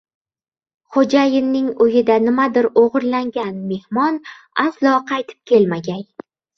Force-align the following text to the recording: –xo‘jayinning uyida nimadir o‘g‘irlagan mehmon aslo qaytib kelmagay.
–xo‘jayinning 0.95 1.67
uyida 1.85 2.17
nimadir 2.25 2.71
o‘g‘irlagan 2.85 3.55
mehmon 3.71 4.21
aslo 4.69 4.99
qaytib 5.15 5.53
kelmagay. 5.57 6.07